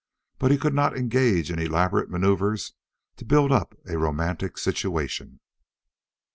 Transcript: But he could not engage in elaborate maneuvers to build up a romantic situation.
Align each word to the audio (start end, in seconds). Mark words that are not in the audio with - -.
But 0.39 0.49
he 0.49 0.57
could 0.57 0.73
not 0.73 0.97
engage 0.97 1.51
in 1.51 1.59
elaborate 1.59 2.09
maneuvers 2.09 2.73
to 3.17 3.23
build 3.23 3.51
up 3.51 3.77
a 3.87 3.99
romantic 3.99 4.57
situation. 4.57 5.41